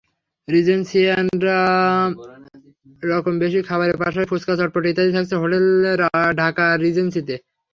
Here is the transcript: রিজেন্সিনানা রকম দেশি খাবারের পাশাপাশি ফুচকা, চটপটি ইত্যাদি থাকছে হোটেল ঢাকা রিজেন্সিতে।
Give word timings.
রিজেন্সিনানা 0.47 1.57
রকম 3.03 3.33
দেশি 3.43 3.59
খাবারের 3.69 3.97
পাশাপাশি 4.01 4.29
ফুচকা, 4.31 4.53
চটপটি 4.59 4.87
ইত্যাদি 4.89 5.11
থাকছে 5.17 5.35
হোটেল 5.41 5.65
ঢাকা 6.39 6.65
রিজেন্সিতে। 6.83 7.35